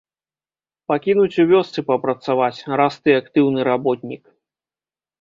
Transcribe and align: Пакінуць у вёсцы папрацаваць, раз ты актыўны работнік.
Пакінуць 0.91 1.39
у 1.43 1.45
вёсцы 1.51 1.79
папрацаваць, 1.91 2.65
раз 2.83 2.93
ты 3.05 3.09
актыўны 3.21 3.71
работнік. 3.73 4.23